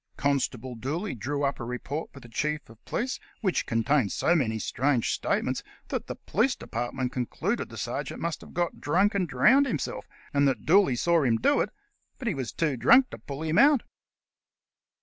[0.17, 4.57] Constable Dooley drew up a report for the Chief of Police which contained so many
[4.57, 9.67] strange statements that the Police department concluded the sergeant must have got drunk and drowned
[9.67, 11.69] himself, and that Dooley saw him do it,
[12.17, 13.83] but was too drunk to pull him out.